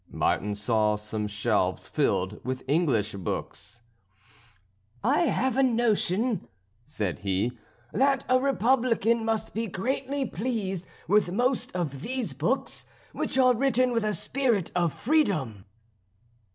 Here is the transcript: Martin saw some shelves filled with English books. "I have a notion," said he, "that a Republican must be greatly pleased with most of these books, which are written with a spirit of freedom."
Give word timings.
Martin 0.09 0.55
saw 0.55 0.95
some 0.95 1.27
shelves 1.27 1.87
filled 1.87 2.43
with 2.43 2.63
English 2.67 3.13
books. 3.13 3.83
"I 5.03 5.25
have 5.27 5.55
a 5.57 5.61
notion," 5.61 6.47
said 6.87 7.19
he, 7.19 7.55
"that 7.93 8.25
a 8.27 8.39
Republican 8.39 9.23
must 9.23 9.53
be 9.53 9.67
greatly 9.67 10.25
pleased 10.25 10.87
with 11.07 11.31
most 11.31 11.71
of 11.75 12.01
these 12.01 12.33
books, 12.33 12.87
which 13.13 13.37
are 13.37 13.53
written 13.53 13.91
with 13.91 14.03
a 14.03 14.15
spirit 14.15 14.71
of 14.75 14.91
freedom." 14.91 15.65